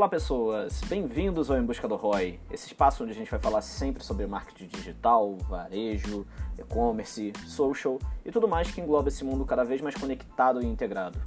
Olá 0.00 0.08
pessoas, 0.08 0.80
bem-vindos 0.88 1.50
ao 1.50 1.58
Em 1.58 1.62
Busca 1.62 1.86
do 1.86 1.94
ROI, 1.94 2.40
esse 2.50 2.68
espaço 2.68 3.02
onde 3.02 3.12
a 3.12 3.14
gente 3.14 3.30
vai 3.30 3.38
falar 3.38 3.60
sempre 3.60 4.02
sobre 4.02 4.26
marketing 4.26 4.66
digital, 4.68 5.36
varejo, 5.46 6.26
e-commerce, 6.58 7.34
social 7.46 7.98
e 8.24 8.32
tudo 8.32 8.48
mais 8.48 8.70
que 8.70 8.80
engloba 8.80 9.08
esse 9.08 9.22
mundo 9.22 9.44
cada 9.44 9.62
vez 9.62 9.82
mais 9.82 9.94
conectado 9.94 10.62
e 10.62 10.66
integrado. 10.66 11.18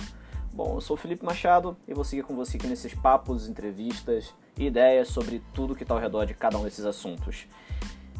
Bom, 0.51 0.73
eu 0.73 0.81
sou 0.81 0.97
Felipe 0.97 1.23
Machado 1.23 1.77
e 1.87 1.93
vou 1.93 2.03
seguir 2.03 2.23
com 2.23 2.35
você 2.35 2.57
aqui 2.57 2.65
nesses 2.65 2.95
papos, 2.95 3.47
entrevistas 3.47 4.33
e 4.57 4.65
ideias 4.65 5.07
sobre 5.07 5.43
tudo 5.53 5.75
que 5.75 5.83
está 5.83 5.93
ao 5.93 5.99
redor 5.99 6.25
de 6.25 6.33
cada 6.33 6.57
um 6.57 6.63
desses 6.63 6.83
assuntos. 6.83 7.45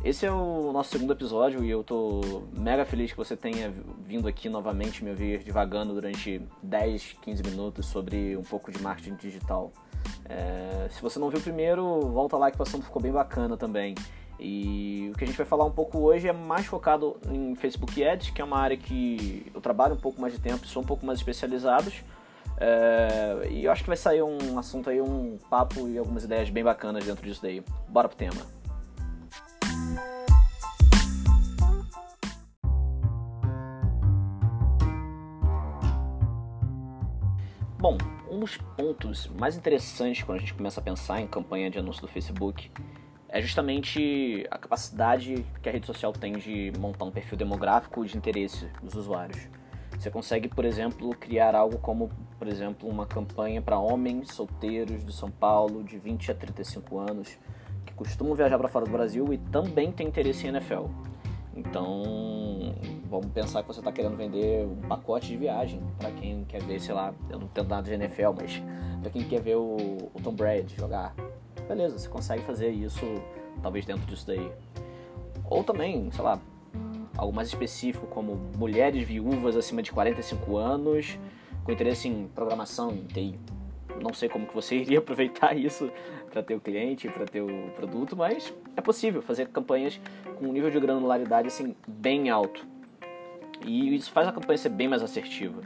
Esse 0.03 0.27
é 0.27 0.31
o 0.31 0.71
nosso 0.71 0.91
segundo 0.91 1.13
episódio 1.13 1.63
e 1.63 1.71
eu 1.71 1.83
tô 1.83 2.43
mega 2.55 2.85
feliz 2.85 3.09
que 3.09 3.17
você 3.17 3.35
tenha 3.35 3.73
vindo 4.05 4.27
aqui 4.27 4.49
novamente 4.49 5.03
me 5.03 5.09
ouvir 5.09 5.43
divagando 5.43 5.95
durante 5.95 6.39
10, 6.61 7.15
15 7.23 7.41
minutos 7.41 7.87
sobre 7.87 8.37
um 8.37 8.43
pouco 8.43 8.71
de 8.71 8.79
marketing 8.79 9.15
digital. 9.15 9.73
É, 10.29 10.87
se 10.89 11.01
você 11.01 11.19
não 11.19 11.29
viu 11.29 11.39
o 11.39 11.41
primeiro, 11.43 12.01
volta 12.11 12.37
lá 12.37 12.51
que 12.51 12.59
o 12.59 12.63
assunto 12.63 12.85
ficou 12.85 13.01
bem 13.01 13.11
bacana 13.11 13.57
também. 13.57 13.95
E 14.39 15.09
o 15.13 15.17
que 15.17 15.23
a 15.23 15.27
gente 15.27 15.37
vai 15.37 15.45
falar 15.45 15.65
um 15.65 15.71
pouco 15.71 15.99
hoje 15.99 16.27
é 16.27 16.33
mais 16.33 16.65
focado 16.65 17.17
em 17.29 17.55
Facebook 17.55 18.03
Ads, 18.03 18.31
que 18.31 18.41
é 18.41 18.45
uma 18.45 18.57
área 18.57 18.75
que 18.75 19.49
eu 19.53 19.61
trabalho 19.61 19.93
um 19.93 19.99
pouco 19.99 20.19
mais 20.19 20.33
de 20.33 20.39
tempo, 20.39 20.65
sou 20.67 20.81
um 20.81 20.85
pouco 20.85 21.05
mais 21.05 21.19
especializados. 21.19 22.03
É, 22.57 23.47
e 23.49 23.65
eu 23.65 23.71
acho 23.71 23.83
que 23.83 23.87
vai 23.87 23.97
sair 23.97 24.21
um 24.21 24.57
assunto 24.57 24.89
aí, 24.89 25.01
um 25.01 25.37
papo 25.49 25.87
e 25.87 25.97
algumas 25.97 26.23
ideias 26.23 26.49
bem 26.49 26.63
bacanas 26.63 27.05
dentro 27.05 27.25
disso 27.25 27.41
daí. 27.41 27.63
Bora 27.87 28.07
pro 28.07 28.17
tema. 28.17 28.62
Bom, 37.83 37.97
um 38.31 38.39
dos 38.39 38.55
pontos 38.55 39.29
mais 39.37 39.57
interessantes 39.57 40.23
quando 40.23 40.37
a 40.37 40.39
gente 40.39 40.53
começa 40.53 40.79
a 40.79 40.83
pensar 40.83 41.19
em 41.19 41.27
campanha 41.27 41.69
de 41.69 41.77
anúncio 41.77 42.01
do 42.01 42.07
Facebook 42.07 42.71
é 43.27 43.41
justamente 43.41 44.47
a 44.49 44.57
capacidade 44.57 45.45
que 45.61 45.67
a 45.67 45.71
rede 45.73 45.85
social 45.85 46.13
tem 46.13 46.31
de 46.37 46.71
montar 46.79 47.03
um 47.03 47.11
perfil 47.11 47.37
demográfico 47.37 48.05
de 48.05 48.15
interesse 48.15 48.69
dos 48.81 48.95
usuários. 48.95 49.49
Você 49.99 50.09
consegue, 50.09 50.47
por 50.47 50.63
exemplo, 50.63 51.09
criar 51.09 51.55
algo 51.55 51.77
como, 51.77 52.09
por 52.39 52.47
exemplo, 52.47 52.87
uma 52.87 53.05
campanha 53.05 53.61
para 53.61 53.77
homens 53.77 54.33
solteiros 54.33 55.05
de 55.05 55.11
São 55.11 55.29
Paulo 55.29 55.83
de 55.83 55.97
20 55.97 56.31
a 56.31 56.35
35 56.35 56.99
anos 56.99 57.37
que 57.85 57.93
costumam 57.93 58.33
viajar 58.33 58.57
para 58.57 58.69
fora 58.69 58.85
do 58.85 58.91
Brasil 58.91 59.33
e 59.33 59.37
também 59.37 59.91
têm 59.91 60.07
interesse 60.07 60.47
em 60.47 60.51
NFL. 60.51 60.85
Então, 61.55 62.73
vamos 63.09 63.27
pensar 63.27 63.61
que 63.61 63.67
você 63.67 63.79
está 63.79 63.91
querendo 63.91 64.17
vender 64.17 64.65
um 64.65 64.87
pacote 64.87 65.27
de 65.27 65.37
viagem 65.37 65.81
para 65.99 66.11
quem 66.11 66.43
quer 66.45 66.61
ver, 66.63 66.79
sei 66.79 66.95
lá, 66.95 67.13
eu 67.29 67.37
não 67.37 67.45
entendo 67.45 67.69
nada 67.69 67.83
de 67.83 67.93
NFL, 67.93 68.31
mas 68.35 68.61
para 69.01 69.11
quem 69.11 69.23
quer 69.23 69.41
ver 69.41 69.55
o, 69.55 69.77
o 70.13 70.21
Tom 70.23 70.33
Brady 70.33 70.75
jogar. 70.75 71.13
Beleza, 71.67 71.99
você 71.99 72.09
consegue 72.09 72.41
fazer 72.43 72.69
isso 72.69 73.05
talvez 73.61 73.85
dentro 73.85 74.05
disso 74.05 74.25
daí. 74.25 74.51
Ou 75.49 75.63
também, 75.63 76.09
sei 76.11 76.23
lá, 76.23 76.39
algo 77.17 77.33
mais 77.33 77.49
específico 77.49 78.07
como 78.07 78.35
mulheres 78.57 79.07
viúvas 79.07 79.55
acima 79.55 79.81
de 79.83 79.91
45 79.91 80.57
anos 80.57 81.19
com 81.63 81.71
interesse 81.71 82.07
em 82.07 82.27
programação 82.27 82.91
em 82.91 83.05
TI. 83.05 83.39
Não 84.01 84.13
sei 84.13 84.29
como 84.29 84.47
que 84.47 84.53
você 84.53 84.75
iria 84.81 84.99
aproveitar 84.99 85.55
isso 85.57 85.91
para 86.29 86.41
ter 86.41 86.55
o 86.55 86.59
cliente, 86.59 87.07
para 87.09 87.25
ter 87.25 87.41
o 87.41 87.71
produto, 87.75 88.15
mas 88.15 88.53
é 88.75 88.81
possível 88.81 89.21
fazer 89.21 89.47
campanhas 89.49 89.99
com 90.37 90.47
um 90.47 90.53
nível 90.53 90.69
de 90.69 90.79
granularidade 90.79 91.47
assim 91.47 91.75
bem 91.87 92.29
alto. 92.29 92.65
E 93.65 93.95
isso 93.95 94.11
faz 94.11 94.27
a 94.27 94.31
campanha 94.31 94.57
ser 94.57 94.69
bem 94.69 94.87
mais 94.87 95.01
assertiva. 95.01 95.61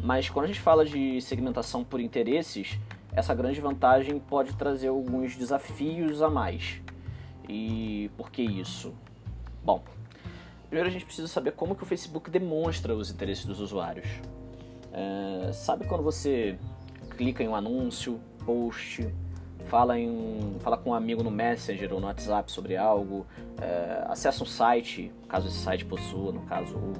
Mas 0.00 0.28
quando 0.28 0.44
a 0.44 0.48
gente 0.48 0.60
fala 0.60 0.84
de 0.84 1.20
segmentação 1.20 1.82
por 1.82 1.98
interesses, 1.98 2.78
essa 3.12 3.34
grande 3.34 3.60
vantagem 3.60 4.18
pode 4.18 4.54
trazer 4.54 4.88
alguns 4.88 5.36
desafios 5.36 6.20
a 6.20 6.28
mais. 6.28 6.80
E 7.48 8.10
por 8.16 8.30
que 8.30 8.42
isso? 8.42 8.94
Bom, 9.64 9.82
primeiro 10.68 10.88
a 10.88 10.92
gente 10.92 11.04
precisa 11.04 11.28
saber 11.28 11.52
como 11.52 11.74
que 11.74 11.82
o 11.82 11.86
Facebook 11.86 12.30
demonstra 12.30 12.94
os 12.94 13.10
interesses 13.10 13.44
dos 13.44 13.60
usuários. 13.60 14.06
É, 14.92 15.52
sabe 15.52 15.86
quando 15.86 16.02
você 16.02 16.58
clica 17.16 17.42
em 17.42 17.48
um 17.48 17.54
anúncio, 17.54 18.20
post, 18.44 19.08
fala, 19.66 19.98
em, 19.98 20.56
fala 20.60 20.76
com 20.76 20.90
um 20.90 20.94
amigo 20.94 21.22
no 21.22 21.30
Messenger 21.30 21.92
ou 21.92 22.00
no 22.00 22.06
WhatsApp 22.06 22.50
sobre 22.50 22.76
algo, 22.76 23.26
é, 23.60 24.04
acessa 24.08 24.42
um 24.42 24.46
site, 24.46 25.12
caso 25.28 25.48
esse 25.48 25.58
site 25.58 25.84
possua, 25.84 26.32
no 26.32 26.42
caso 26.42 26.76
o 26.76 26.92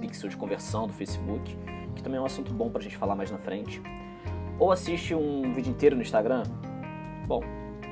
pixel 0.00 0.28
de 0.28 0.36
conversão 0.36 0.86
do 0.86 0.92
Facebook, 0.92 1.56
que 1.94 2.02
também 2.02 2.18
é 2.18 2.20
um 2.20 2.26
assunto 2.26 2.52
bom 2.52 2.68
para 2.70 2.80
a 2.80 2.82
gente 2.82 2.96
falar 2.96 3.14
mais 3.14 3.30
na 3.30 3.38
frente, 3.38 3.80
ou 4.58 4.72
assiste 4.72 5.14
um 5.14 5.52
vídeo 5.52 5.70
inteiro 5.70 5.96
no 5.96 6.02
Instagram. 6.02 6.42
Bom, 7.26 7.42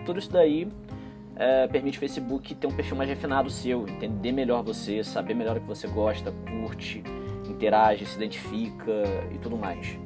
tudo 0.05 0.19
isso 0.19 0.33
daí 0.33 0.69
é, 1.37 1.67
permite 1.69 1.99
o 1.99 2.01
Facebook 2.01 2.55
ter 2.55 2.67
um 2.67 2.73
perfil 2.73 2.97
mais 2.97 3.09
refinado 3.09 3.51
seu, 3.51 3.87
entender 3.89 4.33
melhor 4.33 4.63
você, 4.63 5.05
saber 5.05 5.35
melhor 5.35 5.57
o 5.57 5.61
que 5.61 5.67
você 5.67 5.87
gosta, 5.87 6.33
curte, 6.33 7.03
interage, 7.49 8.07
se 8.07 8.17
identifica 8.17 8.93
e 9.33 9.39
tudo 9.39 9.57
mais. 9.57 9.99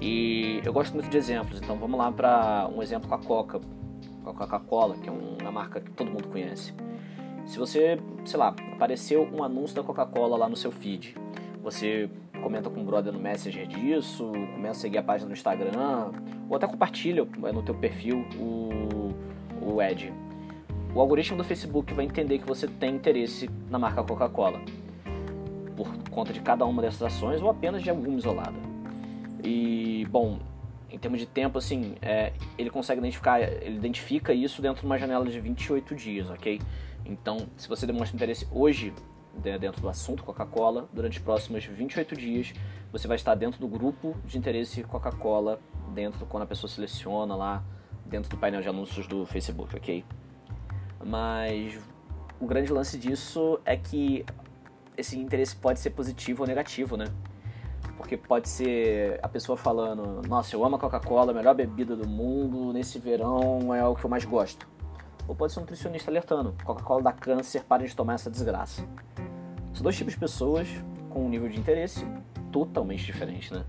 E 0.00 0.60
eu 0.64 0.72
gosto 0.72 0.92
muito 0.92 1.08
de 1.08 1.16
exemplos, 1.16 1.60
então 1.60 1.76
vamos 1.76 1.98
lá 1.98 2.12
para 2.12 2.68
um 2.74 2.82
exemplo 2.82 3.08
com 3.08 3.14
a 3.14 3.18
Coca, 3.18 3.60
com 4.22 4.30
a 4.30 4.34
Coca-Cola, 4.34 4.96
que 4.96 5.08
é 5.08 5.12
uma 5.12 5.50
marca 5.50 5.80
que 5.80 5.90
todo 5.90 6.10
mundo 6.10 6.28
conhece. 6.28 6.74
Se 7.46 7.58
você, 7.58 7.98
sei 8.24 8.38
lá, 8.38 8.54
apareceu 8.72 9.26
um 9.32 9.42
anúncio 9.42 9.74
da 9.76 9.82
Coca-Cola 9.82 10.36
lá 10.36 10.48
no 10.48 10.56
seu 10.56 10.70
feed, 10.70 11.16
você 11.62 12.10
comenta 12.42 12.68
com 12.68 12.80
o 12.80 12.84
brother 12.84 13.12
no 13.12 13.18
Messenger 13.18 13.66
disso, 13.66 14.30
começa 14.54 14.78
a 14.78 14.82
seguir 14.82 14.98
a 14.98 15.02
página 15.02 15.28
no 15.28 15.32
Instagram, 15.32 16.12
ou 16.48 16.56
até 16.56 16.66
compartilha 16.66 17.24
no 17.24 17.62
teu 17.62 17.74
perfil 17.74 18.26
o, 18.38 19.14
o 19.62 19.80
ad. 19.80 20.12
O 20.94 21.00
algoritmo 21.00 21.36
do 21.38 21.44
Facebook 21.44 21.94
vai 21.94 22.04
entender 22.04 22.38
que 22.38 22.46
você 22.46 22.66
tem 22.66 22.96
interesse 22.96 23.48
na 23.70 23.78
marca 23.78 24.02
Coca-Cola, 24.02 24.60
por 25.76 25.88
conta 26.10 26.32
de 26.32 26.40
cada 26.40 26.64
uma 26.64 26.82
dessas 26.82 27.02
ações 27.02 27.40
ou 27.40 27.48
apenas 27.48 27.82
de 27.82 27.90
alguma 27.90 28.16
isolada. 28.16 28.65
E, 29.42 30.06
bom, 30.10 30.38
em 30.90 30.98
termos 30.98 31.20
de 31.20 31.26
tempo, 31.26 31.58
assim, 31.58 31.96
é, 32.00 32.32
ele 32.56 32.70
consegue 32.70 33.00
identificar, 33.00 33.40
ele 33.40 33.76
identifica 33.76 34.32
isso 34.32 34.62
dentro 34.62 34.80
de 34.80 34.86
uma 34.86 34.98
janela 34.98 35.24
de 35.26 35.38
28 35.40 35.94
dias, 35.94 36.30
ok? 36.30 36.60
Então, 37.04 37.46
se 37.56 37.68
você 37.68 37.86
demonstra 37.86 38.16
interesse 38.16 38.46
hoje 38.50 38.92
dentro 39.60 39.82
do 39.82 39.88
assunto 39.88 40.24
Coca-Cola, 40.24 40.88
durante 40.92 41.18
os 41.18 41.24
próximos 41.24 41.64
28 41.64 42.16
dias, 42.16 42.54
você 42.90 43.06
vai 43.06 43.16
estar 43.16 43.34
dentro 43.34 43.60
do 43.60 43.68
grupo 43.68 44.16
de 44.24 44.38
interesse 44.38 44.82
Coca-Cola, 44.82 45.60
dentro 45.92 46.24
quando 46.26 46.44
a 46.44 46.46
pessoa 46.46 46.70
seleciona 46.70 47.36
lá, 47.36 47.62
dentro 48.04 48.30
do 48.30 48.38
painel 48.38 48.62
de 48.62 48.68
anúncios 48.68 49.06
do 49.06 49.26
Facebook, 49.26 49.76
ok? 49.76 50.04
Mas 51.04 51.78
o 52.40 52.46
grande 52.46 52.72
lance 52.72 52.98
disso 52.98 53.60
é 53.64 53.76
que 53.76 54.24
esse 54.96 55.18
interesse 55.18 55.54
pode 55.54 55.80
ser 55.80 55.90
positivo 55.90 56.42
ou 56.42 56.48
negativo, 56.48 56.96
né? 56.96 57.06
Porque 58.06 58.16
pode 58.16 58.48
ser 58.48 59.18
a 59.20 59.28
pessoa 59.28 59.58
falando: 59.58 60.22
Nossa, 60.28 60.54
eu 60.54 60.64
amo 60.64 60.76
a 60.76 60.78
Coca-Cola, 60.78 61.32
a 61.32 61.34
melhor 61.34 61.56
bebida 61.56 61.96
do 61.96 62.06
mundo, 62.06 62.72
nesse 62.72 63.00
verão 63.00 63.74
é 63.74 63.84
o 63.84 63.96
que 63.96 64.04
eu 64.04 64.08
mais 64.08 64.24
gosto. 64.24 64.64
Ou 65.26 65.34
pode 65.34 65.52
ser 65.52 65.58
um 65.58 65.62
nutricionista 65.62 66.08
alertando: 66.08 66.54
Coca-Cola 66.64 67.02
dá 67.02 67.12
câncer, 67.12 67.64
parem 67.64 67.84
de 67.84 67.96
tomar 67.96 68.14
essa 68.14 68.30
desgraça. 68.30 68.86
São 69.74 69.82
dois 69.82 69.96
tipos 69.96 70.12
de 70.12 70.20
pessoas 70.20 70.68
com 71.10 71.26
um 71.26 71.28
nível 71.28 71.48
de 71.48 71.58
interesse 71.58 72.06
totalmente 72.52 73.04
diferente, 73.04 73.52
né? 73.52 73.64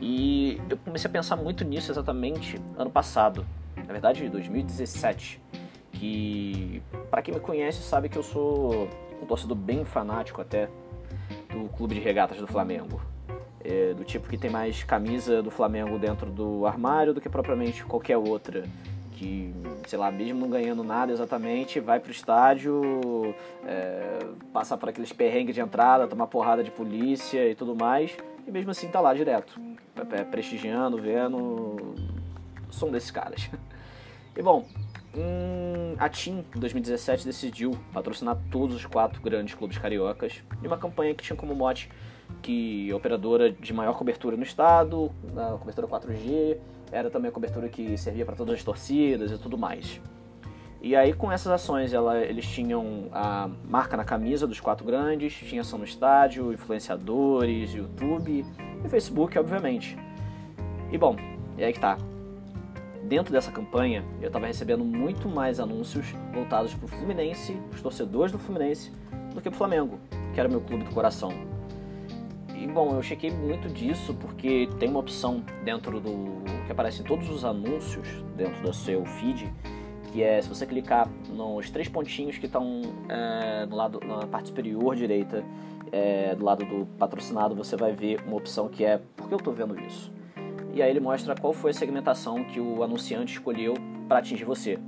E 0.00 0.62
eu 0.70 0.76
comecei 0.76 1.08
a 1.08 1.12
pensar 1.12 1.34
muito 1.34 1.64
nisso 1.64 1.90
exatamente 1.90 2.56
ano 2.78 2.88
passado, 2.88 3.44
na 3.74 3.92
verdade, 3.92 4.28
2017. 4.28 5.42
Que, 5.90 6.80
para 7.10 7.20
quem 7.20 7.34
me 7.34 7.40
conhece, 7.40 7.82
sabe 7.82 8.08
que 8.08 8.16
eu 8.16 8.22
sou 8.22 8.88
um 9.20 9.26
torcedor 9.26 9.56
bem 9.56 9.84
fanático 9.84 10.40
até 10.40 10.70
do 11.52 11.68
clube 11.70 11.96
de 11.96 12.00
regatas 12.00 12.38
do 12.38 12.46
Flamengo 12.46 13.09
é, 13.70 13.94
do 13.94 14.04
tipo 14.04 14.28
que 14.28 14.36
tem 14.36 14.50
mais 14.50 14.82
camisa 14.82 15.40
do 15.42 15.50
Flamengo 15.50 15.98
dentro 15.98 16.30
do 16.30 16.66
armário 16.66 17.14
do 17.14 17.20
que 17.20 17.28
propriamente 17.28 17.84
qualquer 17.84 18.16
outra. 18.16 18.64
Que, 19.12 19.54
sei 19.86 19.98
lá, 19.98 20.10
mesmo 20.10 20.40
não 20.40 20.48
ganhando 20.48 20.82
nada 20.82 21.12
exatamente, 21.12 21.78
vai 21.78 22.00
pro 22.00 22.10
estádio, 22.10 23.34
é, 23.66 24.18
passa 24.52 24.78
por 24.78 24.88
aqueles 24.88 25.12
perrengues 25.12 25.54
de 25.54 25.60
entrada, 25.60 26.08
tomar 26.08 26.26
porrada 26.26 26.64
de 26.64 26.70
polícia 26.70 27.46
e 27.48 27.54
tudo 27.54 27.76
mais, 27.76 28.16
e 28.46 28.50
mesmo 28.50 28.70
assim 28.70 28.88
tá 28.88 28.98
lá 28.98 29.12
direto, 29.12 29.60
é, 30.10 30.24
prestigiando, 30.24 30.96
vendo. 30.96 31.94
Sou 32.70 32.88
um 32.88 32.92
desses 32.92 33.10
caras. 33.10 33.48
E 34.36 34.42
bom, 34.42 34.64
a 35.98 36.08
TIM, 36.08 36.44
em 36.54 36.60
2017, 36.60 37.26
decidiu 37.26 37.76
patrocinar 37.92 38.38
todos 38.50 38.76
os 38.76 38.86
quatro 38.86 39.20
grandes 39.20 39.54
clubes 39.54 39.76
cariocas 39.76 40.42
em 40.62 40.66
uma 40.66 40.78
campanha 40.78 41.14
que 41.14 41.22
tinha 41.22 41.36
como 41.36 41.52
mote 41.52 41.90
que 42.42 42.90
é 42.90 42.94
operadora 42.94 43.50
de 43.50 43.72
maior 43.72 43.96
cobertura 43.96 44.36
no 44.36 44.42
estado, 44.42 45.10
na 45.32 45.56
cobertura 45.58 45.86
4G, 45.86 46.58
era 46.92 47.10
também 47.10 47.28
a 47.28 47.32
cobertura 47.32 47.68
que 47.68 47.96
servia 47.96 48.24
para 48.24 48.34
todas 48.34 48.54
as 48.54 48.64
torcidas 48.64 49.30
e 49.30 49.38
tudo 49.38 49.56
mais. 49.56 50.00
E 50.82 50.96
aí 50.96 51.12
com 51.12 51.30
essas 51.30 51.52
ações 51.52 51.92
ela, 51.92 52.18
eles 52.18 52.46
tinham 52.46 53.08
a 53.12 53.50
marca 53.68 53.96
na 53.96 54.04
camisa 54.04 54.46
dos 54.46 54.60
quatro 54.60 54.84
grandes, 54.86 55.34
tinha 55.34 55.60
ação 55.60 55.78
no 55.78 55.84
estádio, 55.84 56.52
influenciadores, 56.52 57.74
YouTube 57.74 58.44
e 58.84 58.88
Facebook, 58.88 59.38
obviamente. 59.38 59.96
E 60.90 60.96
bom, 60.96 61.16
e 61.58 61.64
aí 61.64 61.72
que 61.72 61.80
tá. 61.80 61.98
dentro 63.04 63.30
dessa 63.30 63.52
campanha, 63.52 64.02
eu 64.22 64.28
estava 64.28 64.46
recebendo 64.46 64.82
muito 64.82 65.28
mais 65.28 65.60
anúncios 65.60 66.14
voltados 66.32 66.72
para 66.72 66.86
o 66.86 66.88
Fluminense, 66.88 67.60
os 67.72 67.82
torcedores 67.82 68.32
do 68.32 68.38
Fluminense, 68.38 68.90
do 69.34 69.40
que 69.40 69.50
para 69.50 69.54
o 69.54 69.58
Flamengo, 69.58 69.98
que 70.32 70.40
era 70.40 70.48
meu 70.48 70.62
clube 70.62 70.84
do 70.84 70.94
coração. 70.94 71.49
E 72.60 72.66
bom, 72.66 72.94
eu 72.94 73.02
chequei 73.02 73.30
muito 73.30 73.70
disso 73.70 74.12
porque 74.12 74.68
tem 74.78 74.90
uma 74.90 75.00
opção 75.00 75.42
dentro 75.64 75.98
do 75.98 76.44
que 76.66 76.70
aparece 76.70 77.00
em 77.00 77.04
todos 77.04 77.30
os 77.30 77.42
anúncios 77.42 78.06
dentro 78.36 78.60
do 78.60 78.70
seu 78.74 79.02
feed, 79.06 79.50
que 80.12 80.22
é 80.22 80.42
se 80.42 80.46
você 80.46 80.66
clicar 80.66 81.08
nos 81.30 81.70
três 81.70 81.88
pontinhos 81.88 82.36
que 82.36 82.44
estão 82.44 82.82
é, 83.08 83.64
no 83.64 83.74
lado 83.74 83.98
na 84.06 84.26
parte 84.26 84.48
superior 84.48 84.94
direita, 84.94 85.42
é, 85.90 86.34
do 86.34 86.44
lado 86.44 86.66
do 86.66 86.84
patrocinado, 86.98 87.54
você 87.54 87.76
vai 87.76 87.92
ver 87.92 88.20
uma 88.26 88.36
opção 88.36 88.68
que 88.68 88.84
é 88.84 89.00
por 89.16 89.26
que 89.26 89.32
eu 89.32 89.38
estou 89.38 89.54
vendo 89.54 89.80
isso? 89.80 90.12
E 90.74 90.82
aí 90.82 90.90
ele 90.90 91.00
mostra 91.00 91.34
qual 91.34 91.54
foi 91.54 91.70
a 91.70 91.74
segmentação 91.74 92.44
que 92.44 92.60
o 92.60 92.82
anunciante 92.82 93.32
escolheu 93.32 93.72
para 94.06 94.18
atingir 94.18 94.44
você. 94.44 94.78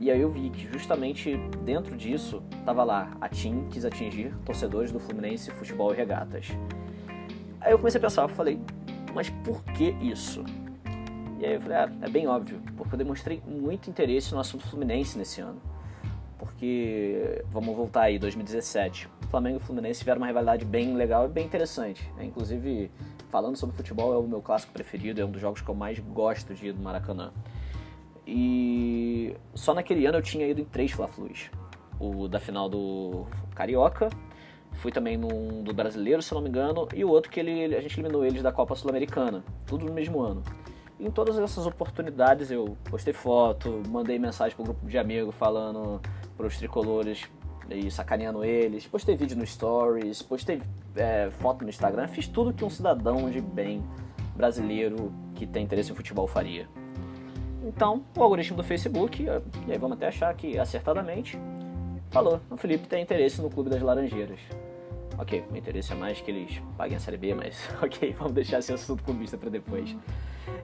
E 0.00 0.10
aí 0.10 0.22
eu 0.22 0.30
vi 0.30 0.48
que 0.48 0.66
justamente 0.72 1.36
dentro 1.62 1.94
disso 1.98 2.42
tava 2.64 2.82
lá, 2.82 3.10
a 3.20 3.28
TIM 3.28 3.68
quis 3.68 3.84
atingir 3.84 4.34
torcedores 4.46 4.90
do 4.90 4.98
Fluminense 4.98 5.50
Futebol 5.50 5.92
e 5.92 5.96
Regatas. 5.98 6.48
Aí 7.60 7.72
eu 7.72 7.78
comecei 7.78 7.98
a 7.98 8.02
pensar, 8.02 8.26
falei, 8.28 8.58
mas 9.14 9.28
por 9.28 9.62
que 9.64 9.90
isso? 10.00 10.44
E 11.38 11.44
aí 11.44 11.54
eu 11.54 11.60
falei, 11.60 11.76
ah, 11.76 11.92
é 12.02 12.08
bem 12.08 12.26
óbvio, 12.26 12.60
porque 12.76 12.94
eu 12.94 12.98
demonstrei 12.98 13.42
muito 13.46 13.88
interesse 13.88 14.32
no 14.32 14.40
assunto 14.40 14.66
Fluminense 14.66 15.18
nesse 15.18 15.40
ano. 15.40 15.60
Porque, 16.38 17.44
vamos 17.50 17.76
voltar 17.76 18.02
aí, 18.02 18.18
2017, 18.18 19.08
Flamengo 19.28 19.58
e 19.58 19.60
Fluminense 19.60 20.00
tiveram 20.00 20.20
uma 20.20 20.26
rivalidade 20.26 20.64
bem 20.64 20.94
legal 20.94 21.26
e 21.26 21.28
bem 21.28 21.44
interessante. 21.44 22.10
É, 22.18 22.24
inclusive, 22.24 22.90
falando 23.30 23.56
sobre 23.56 23.76
futebol, 23.76 24.14
é 24.14 24.16
o 24.16 24.22
meu 24.22 24.40
clássico 24.40 24.72
preferido, 24.72 25.20
é 25.20 25.24
um 25.24 25.30
dos 25.30 25.40
jogos 25.40 25.60
que 25.60 25.68
eu 25.68 25.74
mais 25.74 25.98
gosto 25.98 26.54
de 26.54 26.68
ir 26.68 26.72
do 26.72 26.82
Maracanã. 26.82 27.30
E 28.26 29.36
só 29.54 29.74
naquele 29.74 30.06
ano 30.06 30.18
eu 30.18 30.22
tinha 30.22 30.46
ido 30.46 30.60
em 30.60 30.64
três 30.64 30.92
Fla-Flus. 30.92 31.50
O 31.98 32.26
da 32.26 32.40
final 32.40 32.68
do 32.68 33.26
Carioca, 33.54 34.08
fui 34.80 34.90
também 34.90 35.16
num 35.16 35.62
do 35.62 35.74
Brasileiro, 35.74 36.22
se 36.22 36.32
não 36.32 36.40
me 36.40 36.48
engano, 36.48 36.88
e 36.94 37.04
o 37.04 37.08
outro 37.08 37.30
que 37.30 37.38
ele, 37.38 37.76
a 37.76 37.80
gente 37.80 38.00
eliminou 38.00 38.24
eles 38.24 38.42
da 38.42 38.50
Copa 38.50 38.74
Sul-Americana, 38.74 39.44
tudo 39.66 39.84
no 39.84 39.92
mesmo 39.92 40.20
ano. 40.20 40.42
E 40.98 41.06
em 41.06 41.10
todas 41.10 41.38
essas 41.38 41.66
oportunidades 41.66 42.50
eu 42.50 42.76
postei 42.84 43.12
foto, 43.12 43.82
mandei 43.88 44.18
mensagem 44.18 44.56
pro 44.56 44.64
grupo 44.64 44.86
de 44.86 44.98
amigos 44.98 45.34
falando 45.34 46.00
pros 46.36 46.56
tricolores 46.56 47.28
e 47.70 47.90
sacaneando 47.90 48.42
eles, 48.42 48.86
postei 48.86 49.16
vídeo 49.16 49.36
no 49.36 49.46
Stories, 49.46 50.22
postei 50.22 50.62
é, 50.96 51.30
foto 51.30 51.62
no 51.62 51.68
Instagram, 51.68 52.08
fiz 52.08 52.26
tudo 52.26 52.52
que 52.52 52.64
um 52.64 52.70
cidadão 52.70 53.30
de 53.30 53.40
bem 53.40 53.84
brasileiro 54.34 55.12
que 55.34 55.46
tem 55.46 55.64
interesse 55.64 55.92
em 55.92 55.94
futebol 55.94 56.26
faria. 56.26 56.66
Então, 57.62 58.02
o 58.16 58.22
algoritmo 58.22 58.56
do 58.56 58.64
Facebook, 58.64 59.22
e 59.22 59.72
aí 59.72 59.78
vamos 59.78 59.98
até 59.98 60.08
achar 60.08 60.34
que 60.34 60.58
acertadamente, 60.58 61.38
falou: 62.10 62.40
o 62.50 62.56
Felipe 62.56 62.86
tem 62.88 63.02
interesse 63.02 63.40
no 63.40 63.50
Clube 63.50 63.70
das 63.70 63.82
Laranjeiras. 63.82 64.40
Ok, 65.20 65.44
o 65.52 65.56
interesse 65.56 65.92
é 65.92 65.94
mais 65.94 66.18
que 66.18 66.30
eles 66.30 66.62
paguem 66.78 66.96
a 66.96 67.00
Série 67.00 67.18
B, 67.18 67.34
mas 67.34 67.68
ok, 67.82 68.14
vamos 68.18 68.32
deixar 68.32 68.60
esse 68.60 68.72
assunto 68.72 69.04
clubista 69.04 69.36
para 69.36 69.50
depois. 69.50 69.94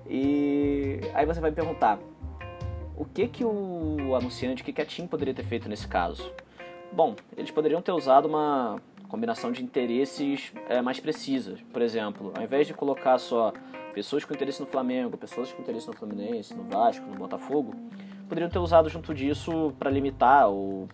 E 0.09 0.99
aí 1.13 1.27
você 1.27 1.41
vai 1.41 1.51
me 1.51 1.57
perguntar: 1.57 1.99
o 2.97 3.05
que 3.05 3.29
que 3.29 3.45
o 3.45 4.15
anunciante, 4.15 4.63
o 4.63 4.65
que, 4.65 4.73
que 4.73 4.81
a 4.81 4.87
TIM 4.87 5.07
poderia 5.07 5.35
ter 5.35 5.45
feito 5.45 5.69
nesse 5.69 5.87
caso? 5.87 6.33
Bom, 6.91 7.15
eles 7.37 7.51
poderiam 7.51 7.83
ter 7.83 7.93
usado 7.93 8.27
uma 8.27 8.81
combinação 9.09 9.53
de 9.53 9.63
interesses 9.63 10.55
é, 10.71 10.81
mais 10.81 10.99
precisas. 10.99 11.61
Por 11.61 11.83
exemplo, 11.83 12.33
ao 12.35 12.43
invés 12.43 12.67
de 12.67 12.73
colocar 12.73 13.19
só 13.19 13.53
pessoas 13.93 14.25
com 14.25 14.33
interesse 14.33 14.61
no 14.61 14.67
Flamengo, 14.67 15.19
pessoas 15.19 15.53
com 15.53 15.61
interesse 15.61 15.87
no 15.87 15.93
Fluminense, 15.93 16.55
no 16.55 16.65
Vasco, 16.65 17.05
no 17.07 17.17
Botafogo, 17.17 17.75
poderiam 18.27 18.49
ter 18.49 18.59
usado 18.59 18.89
junto 18.89 19.13
disso 19.13 19.75
para 19.79 19.91
limitar 19.91 20.49
ou 20.49 20.89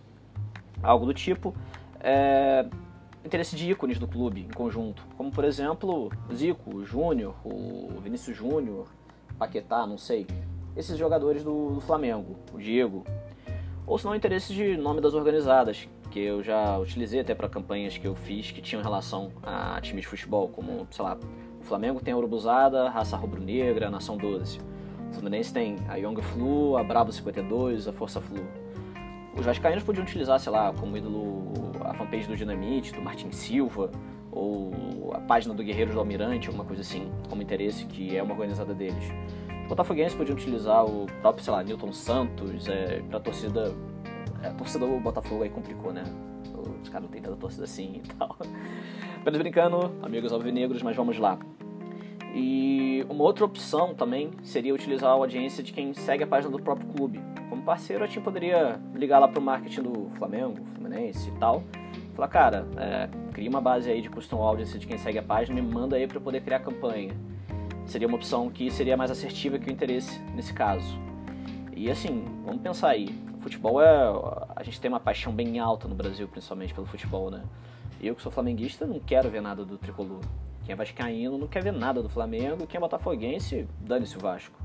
algo 0.83 1.07
do 1.07 1.15
tipo 1.15 1.55
é, 2.01 2.67
interesse 3.25 3.57
de 3.57 3.71
ícones 3.71 3.99
do 3.99 4.07
clube 4.07 4.43
em 4.43 4.55
conjunto, 4.55 5.07
como 5.17 5.31
por 5.31 5.45
exemplo 5.45 6.11
Zico, 6.35 6.77
o 6.77 6.85
Júnior, 6.85 7.35
o 7.45 8.01
Vinícius 8.01 8.37
Júnior, 8.37 8.89
Paquetá, 9.39 9.87
não 9.87 9.99
sei, 9.99 10.27
esses 10.77 10.97
jogadores 10.97 11.45
do, 11.45 11.71
do 11.71 11.81
Flamengo, 11.81 12.37
o 12.53 12.59
Diego, 12.59 13.05
ou 13.87 13.99
se 13.99 14.05
não 14.05 14.15
interesse 14.15 14.53
de 14.55 14.77
nome 14.77 15.01
das 15.01 15.15
organizadas, 15.15 15.89
que 16.11 16.21
eu 16.21 16.43
já 16.43 16.79
utilizei 16.79 17.21
até 17.21 17.35
para 17.35 17.49
campanhas 17.49 17.97
que 17.97 18.07
eu 18.07 18.15
fiz 18.15 18.51
que 18.51 18.61
tinham 18.61 18.83
relação 18.83 19.33
a 19.43 19.81
times 19.81 20.03
de 20.03 20.09
futebol, 20.09 20.49
como, 20.49 20.87
sei 20.91 21.05
lá, 21.05 21.19
o 21.61 21.65
Flamengo 21.65 22.01
tem 22.01 22.13
a 22.13 22.17
Urubuzada, 22.17 22.89
Raça 22.89 23.17
Rubro-Negra, 23.17 23.91
Nação 23.91 24.17
12. 24.17 24.59
O 25.11 25.15
Fluminense 25.15 25.53
tem 25.53 25.77
a 25.89 25.97
Young 25.97 26.21
Flu, 26.21 26.77
a 26.77 26.85
Bravo 26.85 27.13
52, 27.13 27.89
a 27.89 27.93
Força 27.93 28.21
Flu. 28.21 28.45
Os 29.37 29.47
vascaínos 29.47 29.83
podiam 29.83 30.05
utilizar, 30.05 30.39
sei 30.39 30.53
lá, 30.53 30.73
como 30.73 30.97
ídolo 30.97 31.72
a 31.93 31.95
fanpage 31.95 32.27
do 32.27 32.37
Dinamite, 32.37 32.93
do 32.93 33.01
Martin 33.01 33.31
Silva, 33.31 33.91
ou 34.31 35.13
a 35.13 35.21
página 35.21 35.55
do 35.55 35.63
Guerreiros 35.63 35.95
do 35.95 36.01
Almirante, 36.01 36.49
alguma 36.49 36.65
coisa 36.65 36.83
assim, 36.83 37.11
como 37.29 37.43
interesse, 37.43 37.85
que 37.87 38.17
é 38.17 38.23
uma 38.23 38.33
organizada 38.33 38.75
deles. 38.75 39.05
Os 39.63 39.69
botafoguenses 39.69 40.15
podiam 40.15 40.35
utilizar 40.37 40.85
o 40.85 41.07
próprio, 41.21 41.45
sei 41.45 41.53
lá, 41.53 41.63
Newton 41.63 41.93
Santos, 41.93 42.69
é, 42.69 43.01
pra 43.09 43.21
torcida... 43.21 43.75
É, 44.43 44.49
a 44.49 44.55
torcida 44.55 44.87
do 44.87 44.99
Botafogo 44.99 45.45
aí 45.45 45.51
complicou, 45.51 45.93
né? 45.93 46.03
Os 46.83 46.89
caras 46.89 47.05
não 47.05 47.11
tem 47.11 47.23
tanta 47.23 47.37
torcida 47.37 47.65
assim 47.65 48.01
e 48.03 48.09
tal. 48.19 48.37
Apenas 49.21 49.39
brincando, 49.39 49.95
amigos 50.03 50.33
alvinegros, 50.33 50.83
mas 50.83 50.97
vamos 50.97 51.19
lá. 51.19 51.39
E 52.35 53.05
uma 53.11 53.23
outra 53.25 53.45
opção 53.45 53.95
também 53.95 54.31
seria 54.43 54.75
utilizar 54.75 55.11
a 55.11 55.13
audiência 55.13 55.63
de 55.63 55.73
quem 55.73 55.93
segue 55.93 56.25
a 56.25 56.27
página 56.27 56.51
do 56.51 56.59
próprio 56.59 56.89
clube. 56.89 57.21
Como 57.51 57.63
parceiro, 57.63 58.03
a 58.03 58.07
gente 58.07 58.21
poderia 58.21 58.81
ligar 58.95 59.19
lá 59.19 59.29
pro 59.29 59.41
marketing 59.41 59.83
do 59.83 60.11
Flamengo, 60.17 60.65
Fluminense 60.75 61.29
e 61.29 61.33
tal. 61.33 61.63
Falar, 62.15 62.29
cara, 62.29 62.67
é, 62.77 63.09
cria 63.33 63.49
uma 63.49 63.61
base 63.61 63.91
aí 63.91 64.03
de 64.03 64.11
custom 64.11 64.43
audience 64.43 64.79
de 64.79 64.87
quem 64.87 64.99
segue 64.99 65.19
a 65.19 65.23
página 65.23 65.59
e 65.59 65.63
manda 65.63 65.97
aí 65.97 66.07
para 66.07 66.21
poder 66.21 66.43
criar 66.43 66.61
campanha. 66.61 67.15
Seria 67.87 68.07
uma 68.07 68.17
opção 68.17 68.51
que 68.51 68.71
seria 68.71 68.97
mais 68.97 69.11
assertiva 69.11 69.59
que 69.59 69.69
o 69.69 69.73
interesse 69.73 70.21
nesse 70.35 70.53
caso. 70.53 70.99
E 71.75 71.91
assim, 71.91 72.25
vamos 72.45 72.61
pensar 72.63 72.91
aí. 72.91 73.09
O 73.39 73.43
futebol 73.43 73.83
é. 73.83 73.89
A 74.55 74.63
gente 74.63 74.81
tem 74.81 74.89
uma 74.89 75.01
paixão 75.01 75.33
bem 75.33 75.59
alta 75.59 75.89
no 75.89 75.95
Brasil, 75.95 76.29
principalmente 76.29 76.73
pelo 76.73 76.87
futebol, 76.87 77.31
né? 77.31 77.43
Eu 78.01 78.15
que 78.15 78.23
sou 78.23 78.31
flamenguista 78.31 78.87
não 78.87 79.01
quero 79.01 79.31
ver 79.31 79.41
nada 79.41 79.65
do 79.65 79.79
tricolor. 79.79 80.21
Quem 80.65 80.73
é 80.73 80.77
vascaíno 80.77 81.39
não 81.39 81.49
quer 81.49 81.63
ver 81.63 81.73
nada 81.73 82.03
do 82.03 82.09
Flamengo, 82.09 82.67
quem 82.67 82.79
é 82.79 82.81
botafoguense, 82.81 83.67
dane-se 83.81 84.17
o 84.17 84.21
Vasco. 84.21 84.57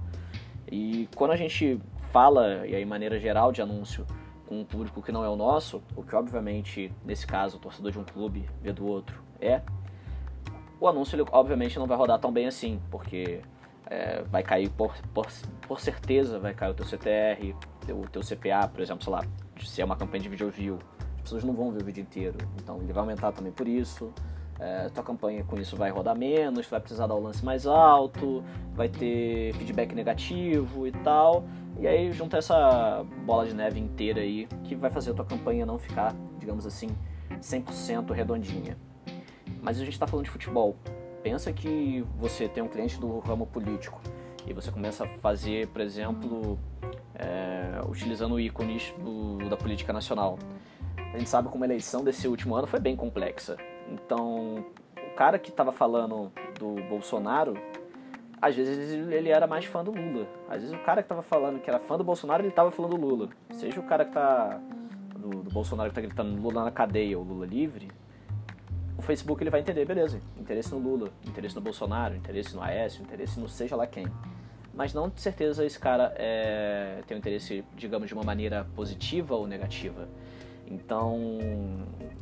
E 0.71 1.09
quando 1.15 1.31
a 1.31 1.35
gente 1.35 1.79
fala, 2.11 2.67
e 2.67 2.75
aí 2.75 2.85
maneira 2.85 3.19
geral 3.19 3.51
de 3.51 3.61
anúncio, 3.61 4.05
com 4.47 4.59
um 4.59 4.65
público 4.65 5.01
que 5.01 5.11
não 5.11 5.23
é 5.23 5.29
o 5.29 5.35
nosso, 5.35 5.83
o 5.95 6.01
que 6.01 6.15
obviamente, 6.15 6.91
nesse 7.05 7.27
caso, 7.27 7.57
o 7.57 7.59
torcedor 7.59 7.91
de 7.91 7.99
um 7.99 8.03
clube 8.03 8.49
vê 8.61 8.71
do 8.71 8.85
outro 8.85 9.21
é, 9.39 9.61
o 10.79 10.87
anúncio 10.87 11.15
ele, 11.15 11.27
obviamente 11.31 11.77
não 11.77 11.85
vai 11.85 11.97
rodar 11.97 12.19
tão 12.19 12.31
bem 12.31 12.47
assim, 12.47 12.79
porque 12.89 13.41
é, 13.85 14.23
vai 14.23 14.43
cair 14.43 14.69
por, 14.69 14.95
por, 15.13 15.27
por, 15.67 15.79
certeza, 15.79 16.39
vai 16.39 16.53
cair 16.53 16.71
o 16.71 16.73
teu 16.73 16.85
CTR, 16.85 17.55
o 17.91 18.07
teu 18.09 18.21
CPA, 18.21 18.67
por 18.67 18.81
exemplo, 18.81 19.03
sei 19.03 19.13
lá, 19.13 19.23
se 19.59 19.81
é 19.81 19.85
uma 19.85 19.95
campanha 19.95 20.23
de 20.23 20.29
video 20.29 20.49
view, 20.49 20.79
as 21.15 21.21
pessoas 21.21 21.43
não 21.43 21.53
vão 21.53 21.71
ver 21.71 21.81
o 21.81 21.85
vídeo 21.85 22.01
inteiro, 22.01 22.37
então 22.61 22.77
ele 22.77 22.93
vai 22.93 23.01
aumentar 23.01 23.31
também 23.31 23.51
por 23.51 23.67
isso 23.67 24.13
é, 24.59 24.89
tua 24.89 25.03
campanha 25.03 25.43
com 25.43 25.59
isso 25.59 25.75
vai 25.75 25.89
rodar 25.89 26.17
menos, 26.17 26.65
vai 26.67 26.79
precisar 26.79 27.07
dar 27.07 27.15
o 27.15 27.21
lance 27.21 27.45
mais 27.45 27.67
alto, 27.67 28.43
vai 28.73 28.89
ter 28.89 29.53
feedback 29.53 29.93
negativo 29.93 30.87
e 30.87 30.91
tal. 30.91 31.43
E 31.79 31.87
aí 31.87 32.11
junta 32.11 32.37
essa 32.37 33.05
bola 33.25 33.45
de 33.45 33.53
neve 33.53 33.79
inteira 33.79 34.21
aí 34.21 34.47
que 34.63 34.75
vai 34.75 34.89
fazer 34.89 35.11
a 35.11 35.13
tua 35.13 35.25
campanha 35.25 35.65
não 35.65 35.77
ficar, 35.77 36.15
digamos 36.39 36.65
assim, 36.65 36.89
100% 37.39 38.11
redondinha. 38.11 38.77
Mas 39.61 39.77
a 39.77 39.85
gente 39.85 39.93
está 39.93 40.07
falando 40.07 40.25
de 40.25 40.31
futebol. 40.31 40.75
Pensa 41.21 41.51
que 41.53 42.03
você 42.17 42.47
tem 42.47 42.63
um 42.63 42.67
cliente 42.67 42.99
do 42.99 43.19
ramo 43.19 43.45
político 43.45 44.01
e 44.45 44.53
você 44.53 44.71
começa 44.71 45.03
a 45.03 45.07
fazer, 45.07 45.67
por 45.67 45.81
exemplo, 45.81 46.57
é, 47.13 47.81
utilizando 47.87 48.39
ícones 48.39 48.93
do, 48.97 49.49
da 49.49 49.57
política 49.57 49.91
nacional. 49.91 50.39
A 51.13 51.17
gente 51.17 51.29
sabe 51.29 51.49
como 51.49 51.63
a 51.63 51.67
eleição 51.67 52.03
desse 52.03 52.27
último 52.27 52.55
ano 52.55 52.65
foi 52.65 52.79
bem 52.79 52.95
complexa. 52.95 53.57
Então, 53.91 54.65
o 54.95 55.15
cara 55.15 55.37
que 55.37 55.49
estava 55.49 55.71
falando 55.71 56.31
do 56.59 56.75
Bolsonaro, 56.89 57.53
às 58.41 58.55
vezes 58.55 58.91
ele 59.11 59.29
era 59.29 59.47
mais 59.47 59.65
fã 59.65 59.83
do 59.83 59.91
Lula. 59.91 60.27
Às 60.47 60.61
vezes 60.61 60.75
o 60.75 60.79
cara 60.79 61.01
que 61.01 61.05
estava 61.05 61.21
falando 61.21 61.59
que 61.59 61.69
era 61.69 61.79
fã 61.79 61.97
do 61.97 62.03
Bolsonaro, 62.03 62.41
ele 62.43 62.49
estava 62.49 62.71
falando 62.71 62.97
do 62.97 63.05
Lula. 63.05 63.29
Seja 63.51 63.79
o 63.79 63.83
cara 63.83 64.05
que 64.05 64.13
tá 64.13 64.59
do, 65.17 65.43
do 65.43 65.49
Bolsonaro 65.49 65.89
que 65.89 65.95
tá 65.95 66.01
gritando 66.01 66.39
Lula 66.41 66.63
na 66.63 66.71
cadeia 66.71 67.17
ou 67.17 67.23
Lula 67.23 67.45
livre, 67.45 67.87
o 68.97 69.01
Facebook 69.01 69.43
ele 69.43 69.49
vai 69.49 69.59
entender, 69.59 69.85
beleza, 69.85 70.21
interesse 70.37 70.71
no 70.71 70.79
Lula, 70.79 71.09
interesse 71.25 71.55
no 71.55 71.61
Bolsonaro, 71.61 72.15
interesse 72.15 72.55
no 72.55 72.61
Aécio, 72.61 73.03
interesse 73.03 73.39
no 73.39 73.47
seja 73.47 73.75
lá 73.75 73.85
quem. 73.85 74.07
Mas 74.73 74.93
não 74.93 75.09
de 75.09 75.19
certeza 75.19 75.65
esse 75.65 75.79
cara 75.79 76.13
é, 76.15 77.01
tem 77.07 77.15
um 77.15 77.19
interesse, 77.19 77.63
digamos, 77.75 78.07
de 78.07 78.13
uma 78.13 78.23
maneira 78.23 78.65
positiva 78.75 79.35
ou 79.35 79.47
negativa. 79.47 80.07
Então, 80.69 81.39